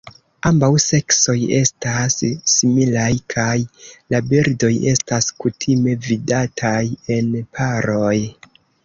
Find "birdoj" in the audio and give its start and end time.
4.31-4.71